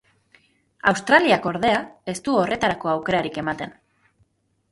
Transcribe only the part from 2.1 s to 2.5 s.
ez du